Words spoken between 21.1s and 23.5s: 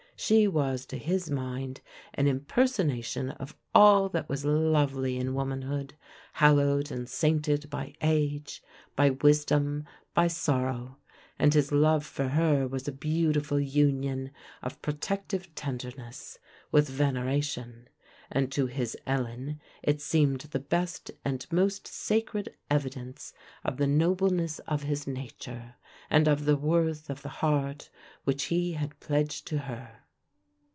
and most sacred evidence